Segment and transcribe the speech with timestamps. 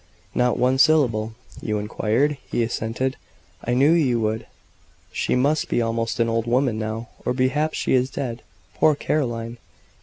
[0.33, 3.17] "Not one syllable." "You inquired?" He assented.
[3.63, 4.47] "I knew you would.
[5.11, 8.41] She must be almost an old woman now, or perhaps she is dead.
[8.73, 9.57] Poor Caroline!"